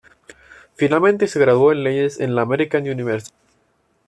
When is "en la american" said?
2.19-2.89